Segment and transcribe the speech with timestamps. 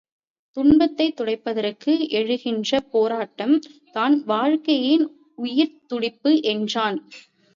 [0.57, 3.53] துன்பத்தைத் துடைப்பதற்கு எழுகின்ற போராட்டம்
[3.91, 5.05] தான் வாழ்க்கையின்
[5.37, 6.99] உயிர்த் துடிப்பு என்றான்.